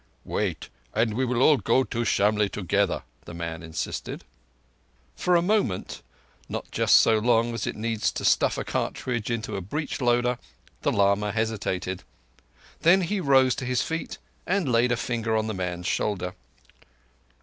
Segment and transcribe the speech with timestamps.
[0.25, 4.23] "Wait, and we will all go to Shamlegh together," the man insisted.
[5.15, 6.01] For a moment,
[6.49, 10.39] for just so long as it needs to stuff a cartridge into a breech loader,
[10.81, 12.01] the lama hesitated.
[12.79, 14.17] Then he rose to his feet,
[14.47, 16.33] and laid a finger on the man's shoulder.